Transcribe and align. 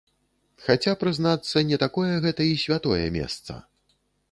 Хаця, 0.67 0.93
прызнацца, 1.03 1.63
не 1.73 1.77
такое 1.85 2.09
гэта 2.25 2.41
і 2.55 2.59
святое 2.65 3.05
месца. 3.21 3.61